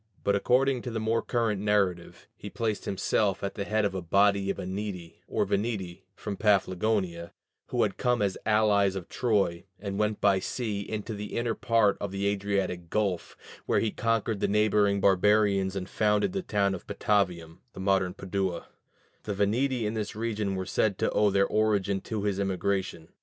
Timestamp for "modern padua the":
17.79-19.35